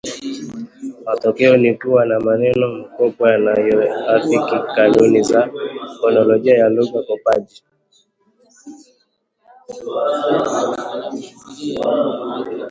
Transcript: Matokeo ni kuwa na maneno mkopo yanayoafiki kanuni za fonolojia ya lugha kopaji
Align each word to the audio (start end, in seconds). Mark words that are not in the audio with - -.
Matokeo 1.05 1.57
ni 1.57 1.73
kuwa 1.75 2.05
na 2.05 2.19
maneno 2.19 2.67
mkopo 2.67 3.27
yanayoafiki 3.27 4.55
kanuni 4.75 5.23
za 5.23 5.49
fonolojia 6.01 6.57
ya 6.57 6.69
lugha 6.69 7.01
kopaji 7.07 7.63